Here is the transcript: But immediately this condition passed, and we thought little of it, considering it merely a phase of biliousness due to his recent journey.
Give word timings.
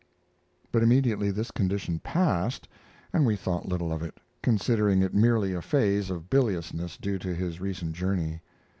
But 0.71 0.81
immediately 0.81 1.29
this 1.29 1.51
condition 1.51 1.99
passed, 1.99 2.67
and 3.13 3.23
we 3.23 3.35
thought 3.35 3.67
little 3.67 3.93
of 3.93 4.01
it, 4.01 4.19
considering 4.41 5.03
it 5.03 5.13
merely 5.13 5.53
a 5.53 5.61
phase 5.61 6.09
of 6.09 6.27
biliousness 6.27 6.97
due 6.97 7.19
to 7.19 7.35
his 7.35 7.61
recent 7.61 7.93
journey. 7.93 8.41